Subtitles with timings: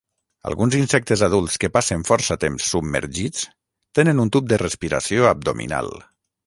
[0.51, 3.47] Alguns insectes adults que passen força temps submergits
[4.01, 5.97] tenen un tub de respiració abdominal.